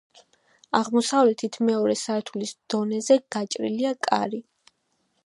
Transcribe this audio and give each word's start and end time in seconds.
აღმოსავლეთით 0.79 1.59
მეორე 1.67 1.97
სართულის 2.03 2.55
დონეზე 2.75 3.19
გაჭრილია 3.37 3.93
კარი. 4.09 4.41